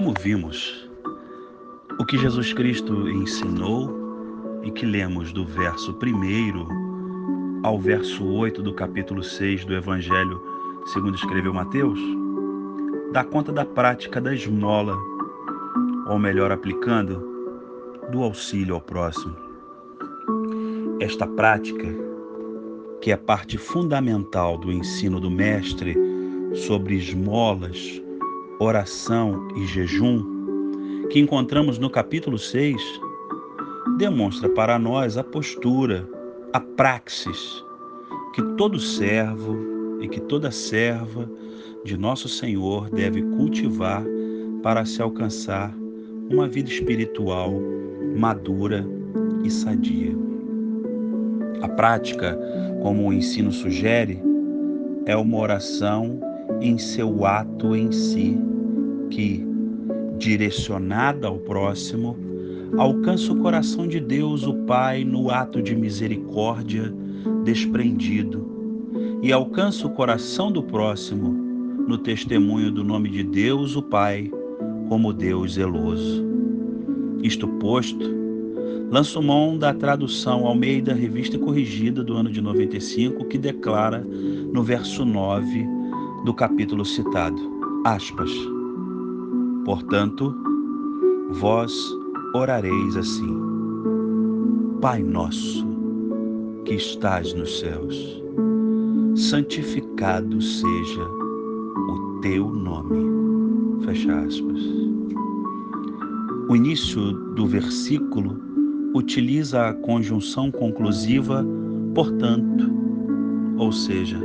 [0.00, 0.88] Como vimos,
[1.98, 3.90] o que Jesus Cristo ensinou
[4.62, 10.40] e que lemos do verso 1 ao verso 8 do capítulo 6 do Evangelho
[10.86, 12.00] segundo escreveu Mateus,
[13.12, 14.96] dá conta da prática da esmola,
[16.06, 17.22] ou melhor aplicando,
[18.10, 19.36] do auxílio ao próximo.
[20.98, 21.94] Esta prática,
[23.02, 25.94] que é parte fundamental do ensino do Mestre
[26.54, 28.00] sobre esmolas,
[28.60, 30.22] oração e jejum,
[31.08, 32.76] que encontramos no capítulo 6,
[33.96, 36.06] demonstra para nós a postura,
[36.52, 37.64] a praxis
[38.34, 39.56] que todo servo
[40.02, 41.28] e que toda serva
[41.84, 44.04] de nosso Senhor deve cultivar
[44.62, 45.74] para se alcançar
[46.30, 47.52] uma vida espiritual
[48.14, 48.86] madura
[49.42, 50.12] e sadia.
[51.62, 52.38] A prática,
[52.82, 54.22] como o ensino sugere,
[55.06, 56.20] é uma oração
[56.60, 58.36] em seu ato em si,
[59.10, 59.44] que,
[60.18, 62.16] direcionada ao próximo,
[62.76, 66.92] alcança o coração de Deus, o Pai, no ato de misericórdia
[67.44, 68.46] desprendido,
[69.22, 71.30] e alcança o coração do próximo
[71.88, 74.30] no testemunho do nome de Deus, o Pai,
[74.88, 76.24] como Deus zeloso.
[77.22, 78.04] Isto posto,
[78.90, 84.06] lanço mão da tradução Almeida Revista Corrigida do ano de 95, que declara
[84.52, 85.79] no verso 9
[86.24, 87.40] do capítulo citado,
[87.84, 88.30] aspas,
[89.64, 90.34] Portanto,
[91.30, 91.72] vós
[92.34, 93.38] orareis assim,
[94.80, 95.66] Pai nosso,
[96.64, 98.22] que estás nos céus,
[99.14, 103.84] santificado seja o teu nome.
[103.84, 104.60] Fecha aspas.
[106.48, 108.40] O início do versículo
[108.94, 111.44] utiliza a conjunção conclusiva,
[111.94, 112.68] portanto,
[113.58, 114.18] ou seja,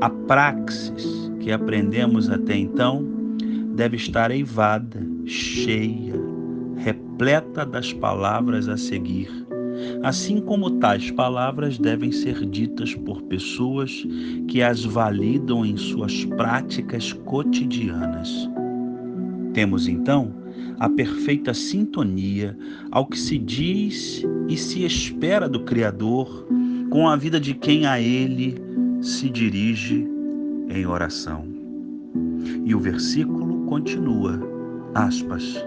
[0.00, 3.04] a praxis que aprendemos até então
[3.74, 6.14] deve estar eivada, cheia,
[6.76, 9.30] repleta das palavras a seguir,
[10.02, 14.06] assim como tais palavras devem ser ditas por pessoas
[14.48, 18.48] que as validam em suas práticas cotidianas.
[19.54, 20.34] Temos então
[20.78, 22.56] a perfeita sintonia
[22.90, 26.46] ao que se diz e se espera do Criador
[26.90, 28.60] com a vida de quem a Ele
[29.02, 30.08] se dirige
[30.68, 31.44] em oração.
[32.64, 34.38] E o versículo continua,
[34.94, 35.62] aspas,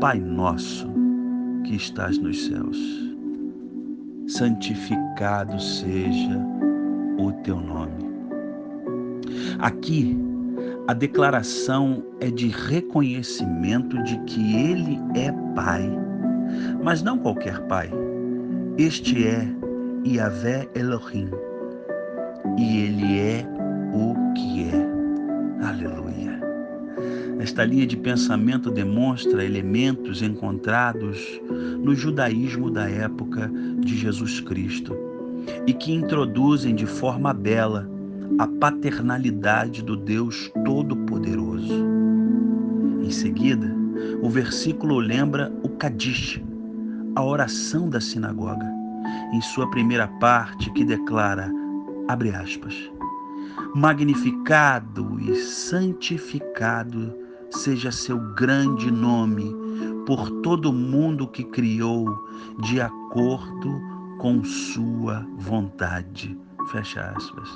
[0.00, 0.88] Pai nosso
[1.64, 2.78] que estás nos céus,
[4.26, 6.40] santificado seja
[7.18, 8.06] o teu nome.
[9.58, 10.16] Aqui,
[10.88, 15.90] a declaração é de reconhecimento de que Ele é Pai,
[16.82, 17.90] mas não qualquer Pai.
[18.78, 19.46] Este é
[20.06, 21.28] Yahvé Elohim
[22.56, 23.46] e Ele é
[23.92, 25.66] o que é.
[25.66, 26.40] Aleluia.
[27.38, 31.40] Esta linha de pensamento demonstra elementos encontrados
[31.82, 33.50] no judaísmo da época
[33.80, 34.96] de Jesus Cristo
[35.66, 37.88] e que introduzem de forma bela
[38.38, 41.84] a paternalidade do Deus Todo-Poderoso.
[43.02, 43.74] Em seguida,
[44.22, 46.42] o versículo lembra o Kadish,
[47.14, 48.66] a oração da sinagoga,
[49.32, 51.50] em sua primeira parte que declara,
[52.08, 52.74] abre aspas,
[53.74, 57.14] magnificado e santificado
[57.50, 59.54] seja seu grande nome
[60.06, 62.06] por todo mundo que criou
[62.62, 63.80] de acordo
[64.18, 66.38] com sua vontade.
[66.70, 67.48] Fecha aspas.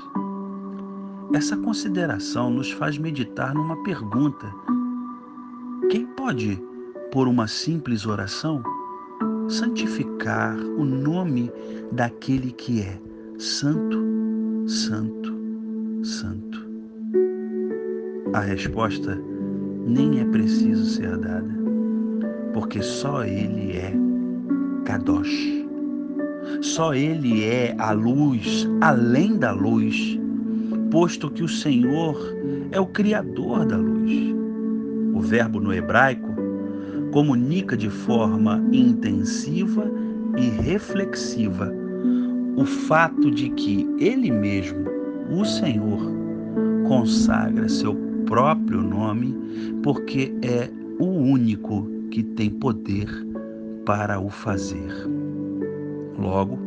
[1.32, 4.52] Essa consideração nos faz meditar numa pergunta:
[5.90, 6.60] quem pode,
[7.12, 8.62] por uma simples oração,
[9.48, 11.50] santificar o nome
[11.92, 13.00] daquele que é
[13.38, 14.09] santo,
[14.70, 15.34] santo,
[16.04, 16.64] santo?
[18.32, 19.20] A resposta
[19.84, 21.52] nem é preciso ser dada,
[22.54, 23.92] porque só Ele é
[24.84, 25.66] Kadosh.
[26.60, 30.16] Só Ele é a luz, além da luz,
[30.92, 32.16] posto que o Senhor
[32.70, 34.12] é o Criador da luz.
[35.14, 36.32] O verbo no hebraico
[37.10, 39.90] comunica de forma intensiva
[40.38, 41.89] e reflexiva
[42.60, 44.84] o fato de que Ele mesmo,
[45.30, 45.98] o Senhor,
[46.86, 47.94] consagra seu
[48.26, 49.34] próprio nome,
[49.82, 50.68] porque é
[50.98, 53.08] o único que tem poder
[53.86, 54.92] para o fazer.
[56.18, 56.58] Logo,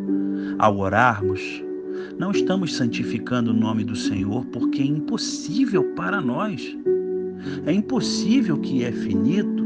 [0.57, 1.63] ao orarmos,
[2.17, 6.75] não estamos santificando o nome do Senhor porque é impossível para nós.
[7.67, 9.63] É impossível que é finito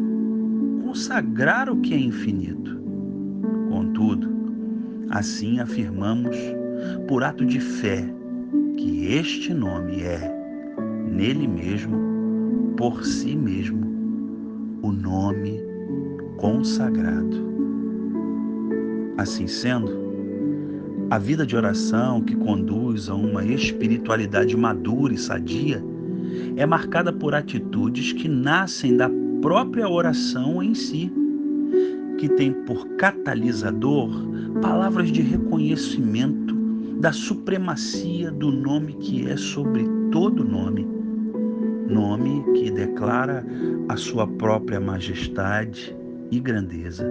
[0.84, 2.77] consagrar o que é infinito.
[5.10, 6.38] Assim afirmamos,
[7.08, 8.08] por ato de fé,
[8.78, 10.32] que este nome é
[11.12, 13.86] nele mesmo, por si mesmo,
[14.82, 15.60] o nome
[16.38, 17.48] consagrado.
[19.18, 20.08] Assim sendo,
[21.10, 25.82] a vida de oração que conduz a uma espiritualidade madura e sadia
[26.56, 29.10] é marcada por atitudes que nascem da
[29.42, 31.12] própria oração em si,
[32.18, 34.10] que tem por catalisador
[34.62, 36.56] palavras de reconhecimento
[37.00, 40.88] da supremacia do nome que é sobre todo nome,
[41.88, 43.46] nome que declara
[43.88, 45.96] a sua própria majestade
[46.32, 47.08] e grandeza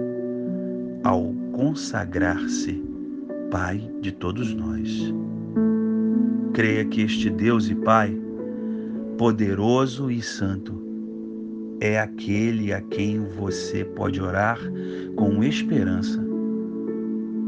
[1.03, 2.83] ao consagrar-se
[3.49, 5.13] Pai de todos nós.
[6.53, 8.13] Creia que este Deus e Pai,
[9.17, 10.77] poderoso e santo,
[11.79, 14.59] é aquele a quem você pode orar
[15.17, 16.23] com esperança,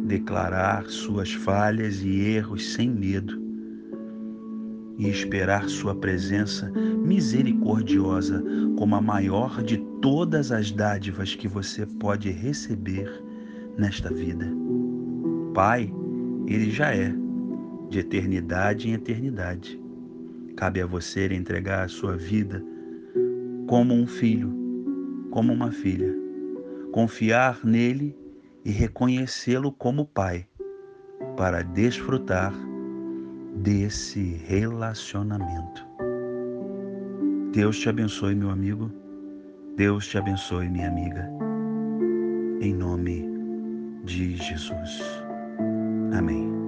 [0.06, 3.40] declarar suas falhas e erros sem medo
[4.98, 6.70] e esperar Sua presença
[7.06, 8.44] misericordiosa
[8.78, 13.10] como a maior de todas as dádivas que você pode receber
[13.78, 14.46] nesta vida.
[15.54, 15.94] Pai,
[16.48, 17.14] Ele já é,
[17.90, 19.80] de eternidade em eternidade.
[20.58, 22.62] Cabe a você entregar a sua vida
[23.68, 24.52] como um filho,
[25.30, 26.19] como uma filha,
[26.92, 28.16] confiar nele
[28.66, 30.48] e reconhecê-lo como Pai,
[31.36, 32.54] para desfrutar
[33.56, 35.88] desse relacionamento.
[37.52, 38.92] Deus te abençoe, meu amigo.
[39.76, 41.30] Deus te abençoe, minha amiga.
[42.62, 43.26] Em nome
[44.04, 45.02] de Jesus.
[46.14, 46.59] Amém.